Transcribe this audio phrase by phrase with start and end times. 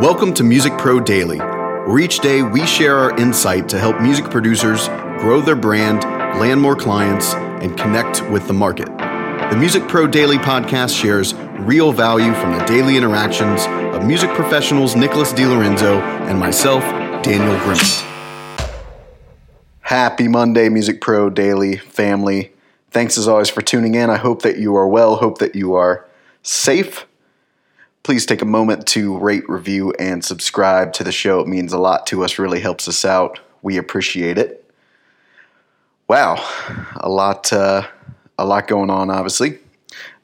[0.00, 4.30] Welcome to Music Pro Daily, where each day we share our insight to help music
[4.30, 4.88] producers
[5.18, 6.04] grow their brand,
[6.40, 8.86] land more clients, and connect with the market.
[8.86, 11.34] The Music Pro Daily podcast shares
[11.66, 16.82] real value from the daily interactions of music professionals Nicholas DiLorenzo and myself,
[17.22, 18.72] Daniel Grimmett.
[19.80, 22.54] Happy Monday, Music Pro Daily family.
[22.90, 24.08] Thanks as always for tuning in.
[24.08, 26.08] I hope that you are well, hope that you are
[26.42, 27.04] safe
[28.02, 31.40] please take a moment to rate, review, and subscribe to the show.
[31.40, 33.40] It means a lot to us, really helps us out.
[33.62, 34.56] We appreciate it.
[36.08, 36.44] Wow,
[36.96, 37.86] a lot, uh,
[38.38, 39.58] a lot going on, obviously.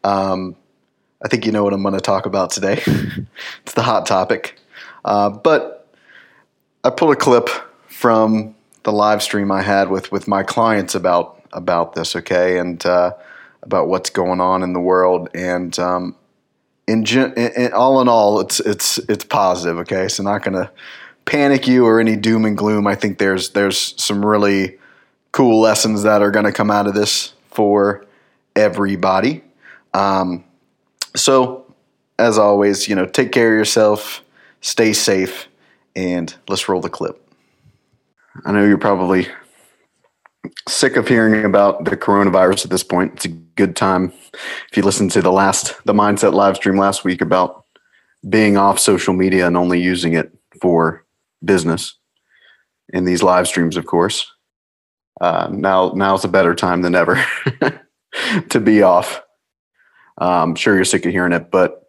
[0.02, 0.56] Um,
[1.24, 2.82] I think you know what I'm going to talk about today.
[3.62, 4.58] it's the hot topic.
[5.04, 5.88] Uh, but
[6.82, 7.48] I pulled a clip
[7.88, 12.84] from the live stream I had with, with my clients about about this, okay, and
[12.84, 13.12] uh,
[13.62, 15.28] about what's going on in the world.
[15.34, 16.16] And um,
[16.86, 19.78] in, in, all in all, it's it's it's positive.
[19.78, 20.70] Okay, so not going to
[21.24, 22.86] panic you or any doom and gloom.
[22.86, 24.78] I think there's there's some really
[25.32, 28.06] cool lessons that are going to come out of this for
[28.54, 29.42] everybody.
[29.92, 30.44] Um,
[31.14, 31.74] so,
[32.18, 34.22] as always, you know, take care of yourself,
[34.60, 35.48] stay safe,
[35.94, 37.22] and let's roll the clip.
[38.44, 39.28] I know you're probably
[40.68, 43.14] sick of hearing about the coronavirus at this point.
[43.14, 44.12] It's a good time
[44.70, 47.64] if you listen to the last the mindset live stream last week about
[48.28, 51.04] being off social media and only using it for
[51.44, 51.96] business.
[52.90, 54.30] In these live streams, of course.
[55.20, 57.24] Uh, now now's a better time than ever
[58.48, 59.22] to be off.
[60.18, 61.82] I'm sure you're sick of hearing it, but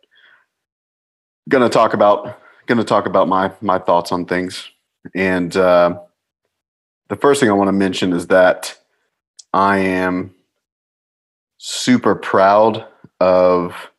[1.47, 4.69] gonna talk about gonna talk about my my thoughts on things
[5.15, 5.55] and.
[5.55, 5.99] Uh,
[7.09, 8.77] the first thing I want to mention is that
[9.53, 10.33] I am
[11.57, 12.85] super proud
[13.19, 13.91] of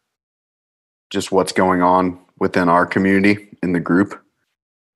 [1.11, 4.23] just what's going on within our community in the group.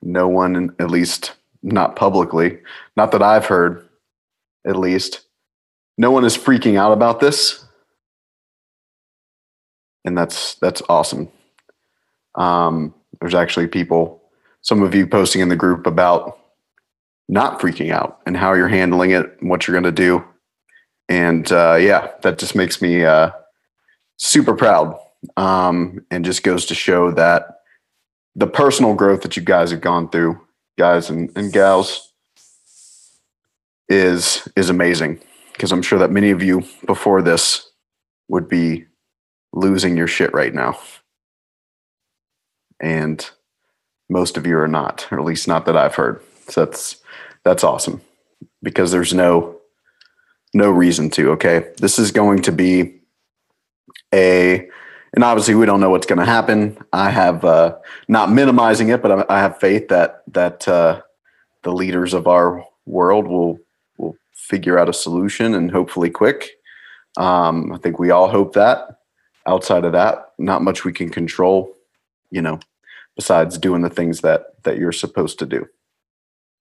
[0.03, 1.33] No one, at least
[1.63, 2.59] not publicly,
[2.97, 3.89] not that I've heard,
[4.67, 5.23] at least,
[5.97, 7.65] no one is freaking out about this.
[10.05, 11.29] And that's that's awesome.
[12.35, 14.21] Um, there's actually people,
[14.63, 16.39] some of you posting in the group about
[17.29, 20.25] not freaking out and how you're handling it and what you're going to do.
[21.09, 23.31] And uh, yeah, that just makes me uh,
[24.19, 24.99] super proud
[25.37, 27.59] um, and just goes to show that
[28.35, 30.41] the personal growth that you guys have gone through,
[30.79, 32.13] guys and, and gals,
[33.89, 35.21] is is amazing.
[35.53, 37.71] Because I'm sure that many of you before this
[38.29, 38.87] would be
[39.53, 40.79] losing your shit right now.
[42.81, 43.29] And
[44.09, 46.23] most of you are not, or at least not that I've heard.
[46.53, 46.97] So that's
[47.45, 48.03] that's awesome.
[48.63, 49.59] Because there's no
[50.55, 51.71] no reason to okay?
[51.79, 53.01] This is going to be
[54.13, 54.69] a
[55.15, 56.77] and obviously we don't know what's going to happen.
[56.93, 57.77] I have uh,
[58.09, 61.01] not minimizing it but i have faith that that uh,
[61.63, 63.59] the leaders of our world will
[63.97, 66.51] will figure out a solution and hopefully quick.
[67.17, 68.99] Um, i think we all hope that.
[69.47, 71.75] Outside of that not much we can control
[72.31, 72.61] you know
[73.17, 75.67] besides doing the things that that you're supposed to do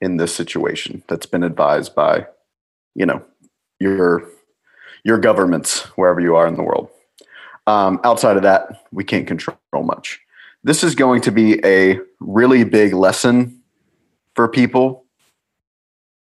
[0.01, 2.25] in this situation that's been advised by,
[2.95, 3.23] you know,
[3.79, 4.27] your
[5.03, 6.89] your governments wherever you are in the world.
[7.67, 10.19] Um, outside of that, we can't control much.
[10.63, 13.61] This is going to be a really big lesson
[14.35, 15.05] for people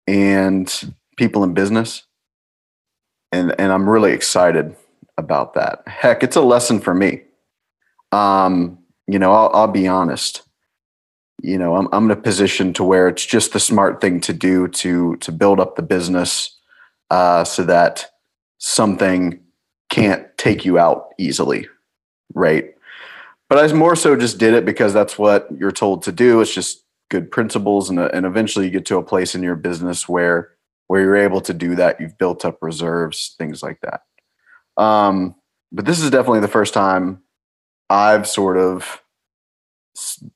[0.07, 2.03] and people in business.
[3.31, 4.75] And, and I'm really excited
[5.17, 5.87] about that.
[5.87, 7.21] Heck, it's a lesson for me.
[8.11, 8.77] Um,
[9.07, 10.43] you know, I'll, I'll be honest
[11.41, 14.33] you know I'm, I'm in a position to where it's just the smart thing to
[14.33, 16.57] do to to build up the business
[17.09, 18.09] uh, so that
[18.57, 19.41] something
[19.89, 21.67] can't take you out easily
[22.33, 22.73] right?
[23.49, 26.39] But i more so just did it because that's what you're told to do.
[26.41, 30.07] It's just good principles and, and eventually you get to a place in your business
[30.07, 30.51] where
[30.87, 31.99] where you're able to do that.
[31.99, 34.01] You've built up reserves things like that.
[34.81, 35.35] Um,
[35.71, 37.21] but this is definitely the first time
[37.89, 39.01] i've sort of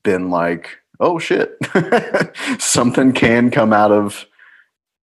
[0.03, 1.57] been like oh shit,
[2.59, 4.25] something can come out of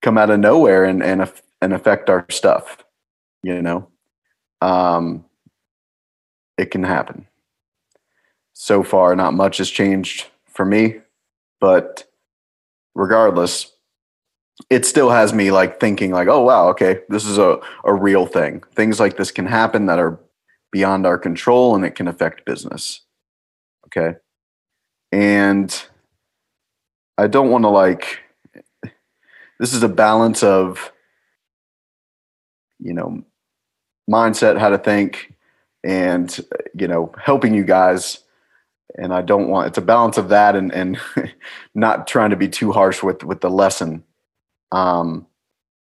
[0.00, 1.30] come out of nowhere and and
[1.60, 2.84] and affect our stuff.
[3.42, 3.88] You know,
[4.60, 5.24] um,
[6.56, 7.26] it can happen.
[8.52, 11.00] So far, not much has changed for me,
[11.60, 12.04] but
[12.94, 13.72] regardless,
[14.70, 18.26] it still has me like thinking like, oh wow, okay, this is a, a real
[18.26, 18.62] thing.
[18.74, 20.20] Things like this can happen that are
[20.70, 23.00] beyond our control and it can affect business.
[23.86, 24.18] Okay.
[25.12, 25.86] And
[27.18, 28.20] I don't want to like,
[29.60, 30.90] this is a balance of,
[32.80, 33.22] you know,
[34.10, 35.34] mindset, how to think,
[35.84, 36.34] and,
[36.74, 38.22] you know, helping you guys
[38.96, 40.98] and I don't want it's a balance of that and and
[41.74, 44.04] not trying to be too harsh with with the lesson.
[44.70, 45.26] Um,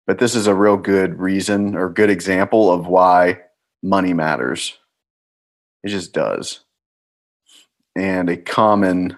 [0.07, 3.41] but this is a real good reason or good example of why
[3.81, 4.77] money matters.
[5.83, 6.64] It just does.
[7.95, 9.17] And a common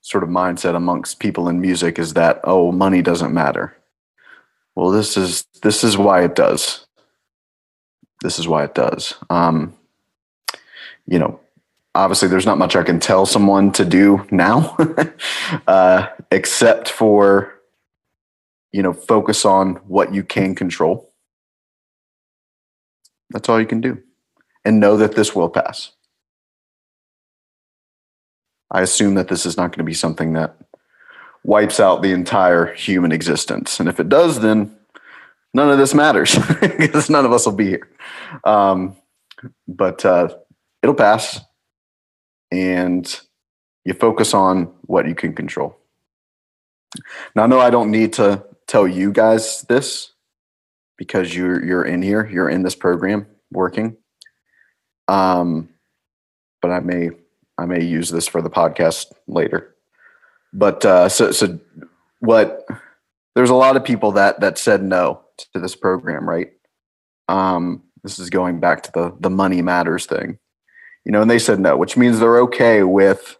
[0.00, 3.76] sort of mindset amongst people in music is that oh money doesn't matter.
[4.74, 6.86] Well, this is this is why it does.
[8.22, 9.14] This is why it does.
[9.30, 9.74] Um,
[11.06, 11.40] you know,
[11.94, 14.76] obviously there's not much I can tell someone to do now,
[15.66, 17.54] uh, except for,
[18.72, 21.12] you know, focus on what you can control.
[23.30, 24.02] That's all you can do.
[24.64, 25.92] And know that this will pass.
[28.74, 30.56] I assume that this is not going to be something that
[31.44, 33.78] wipes out the entire human existence.
[33.78, 34.76] And if it does, then
[35.54, 37.88] none of this matters because none of us will be here.
[38.42, 38.96] Um,
[39.68, 40.36] but uh,
[40.82, 41.40] it'll pass
[42.50, 43.20] and
[43.84, 45.78] you focus on what you can control.
[47.36, 50.12] Now, no, I don't need to tell you guys this
[50.98, 53.96] because you're you're in here, you're in this program working.
[55.06, 55.68] Um,
[56.60, 57.10] but I may
[57.58, 59.74] I may use this for the podcast later.
[60.52, 61.58] But uh, so so
[62.20, 62.64] what?
[63.34, 65.22] There's a lot of people that that said no
[65.52, 66.52] to this program, right?
[67.28, 70.38] Um, this is going back to the the money matters thing
[71.04, 73.36] you know, and they said no, which means they're okay with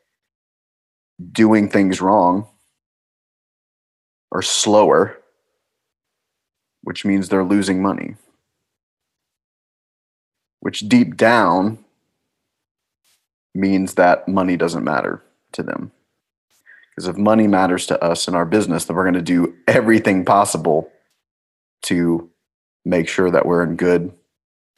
[1.32, 2.46] doing things wrong
[4.31, 5.19] or slower,
[6.82, 8.17] which means they're losing money.
[10.60, 11.83] Which deep down
[13.54, 15.22] means that money doesn't matter
[15.52, 15.92] to them.
[16.90, 20.24] Because if money matters to us in our business, then we're going to do everything
[20.24, 20.90] possible
[21.82, 22.30] to
[22.84, 24.12] make sure that we're in good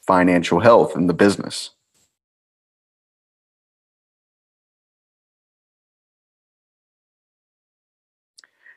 [0.07, 1.71] financial health in the business.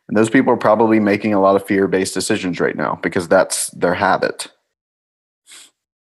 [0.08, 3.28] And those people are probably making a lot of fear based decisions right now because
[3.28, 4.48] that's their habit.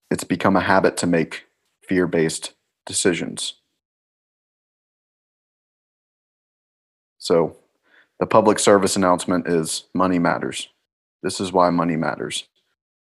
[0.10, 1.44] It's become a habit to make
[1.86, 2.54] fear based
[2.86, 3.56] decisions.
[7.28, 7.58] So,
[8.22, 10.70] the public service announcement is money matters.
[11.24, 12.48] This is why money matters.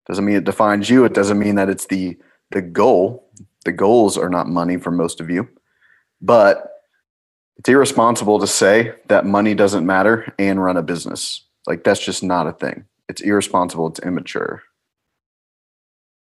[0.07, 1.05] Doesn't mean it defines you.
[1.05, 2.17] It doesn't mean that it's the
[2.51, 3.31] the goal.
[3.63, 5.47] The goals are not money for most of you,
[6.19, 6.81] but
[7.55, 11.45] it's irresponsible to say that money doesn't matter and run a business.
[11.65, 12.83] Like that's just not a thing.
[13.07, 14.63] It's irresponsible, it's immature.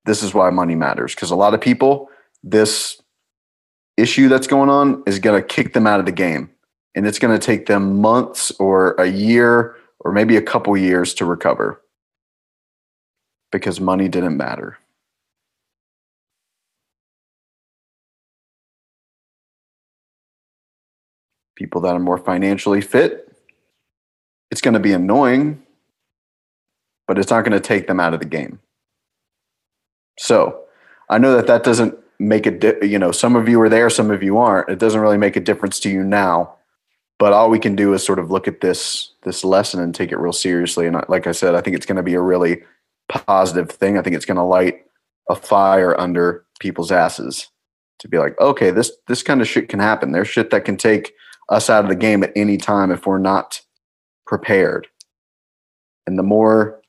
[0.04, 2.10] This is why money matters because a lot of people
[2.44, 3.02] this
[3.96, 6.50] issue that's going on is going to kick them out of the game
[6.94, 11.14] and it's going to take them months or a year or maybe a couple years
[11.14, 11.82] to recover
[13.52, 14.78] because money didn't matter.
[21.58, 23.36] people that are more financially fit.
[24.50, 25.60] It's going to be annoying,
[27.08, 28.60] but it's not going to take them out of the game.
[30.18, 30.60] So
[31.10, 33.90] I know that that doesn't make a di- you know some of you are there,
[33.90, 34.68] some of you aren't.
[34.68, 36.54] It doesn't really make a difference to you now,
[37.18, 40.12] but all we can do is sort of look at this this lesson and take
[40.12, 40.86] it real seriously.
[40.86, 42.62] And like I said, I think it's going to be a really
[43.08, 43.98] positive thing.
[43.98, 44.84] I think it's going to light
[45.28, 47.48] a fire under people's asses
[47.98, 50.12] to be like, okay, this this kind of shit can happen.
[50.12, 51.12] There's shit that can take
[51.48, 53.60] us out of the game at any time if we're not
[54.26, 54.86] prepared.
[56.06, 56.80] And the more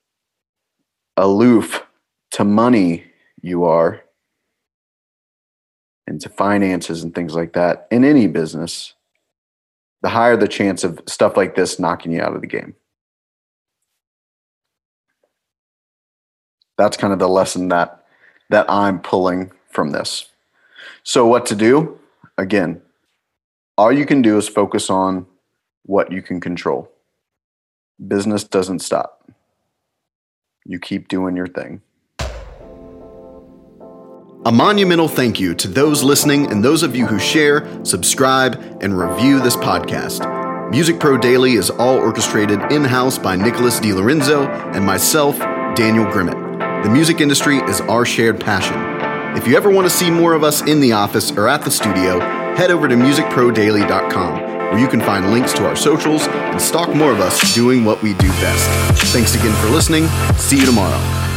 [1.18, 1.86] aloof
[2.32, 3.06] to money
[3.42, 4.01] you are
[6.08, 8.94] and to finances and things like that in any business,
[10.01, 12.75] the higher the chance of stuff like this knocking you out of the game.
[16.77, 18.06] That's kind of the lesson that
[18.50, 20.29] that I'm pulling from this.
[21.03, 22.00] So what to do?
[22.38, 22.82] Again,
[23.77, 25.25] all you can do is focus on
[25.84, 26.91] what you can control.
[28.08, 29.29] Business doesn't stop.
[30.65, 31.82] You keep doing your thing.
[34.46, 38.98] A monumental thank you to those listening and those of you who share, subscribe, and
[38.98, 40.72] review this podcast.
[40.72, 45.38] Music Pro Daily is all orchestrated in house by Nicholas DiLorenzo and myself,
[45.75, 46.84] Daniel Grimmett.
[46.84, 48.77] The music industry is our shared passion.
[49.38, 51.72] If you ever want to see more of us in the office or at the
[51.72, 52.22] studio,
[52.55, 57.12] head over to musicprodaily.com where you can find links to our socials and stalk more
[57.12, 59.01] of us doing what we do best.
[59.12, 60.08] Thanks again for listening.
[60.38, 61.29] See you tomorrow.